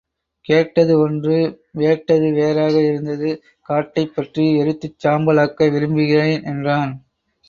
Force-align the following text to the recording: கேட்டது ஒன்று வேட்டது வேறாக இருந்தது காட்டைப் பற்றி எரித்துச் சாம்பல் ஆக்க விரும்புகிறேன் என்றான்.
கேட்டது 0.45 0.93
ஒன்று 0.99 1.35
வேட்டது 1.77 2.27
வேறாக 2.33 2.75
இருந்தது 2.81 3.29
காட்டைப் 3.69 4.15
பற்றி 4.15 4.45
எரித்துச் 4.55 4.97
சாம்பல் 4.97 5.37
ஆக்க 5.37 5.69
விரும்புகிறேன் 5.69 6.43
என்றான். 6.43 6.93